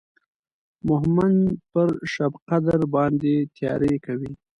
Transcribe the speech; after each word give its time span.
مهمند 0.89 1.39
پر 1.71 1.89
شبقدر 2.13 2.81
باندې 2.93 3.33
تیاری 3.55 3.95
کوي. 4.05 4.31